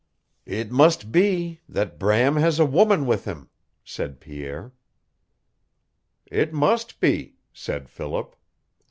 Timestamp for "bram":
1.99-2.35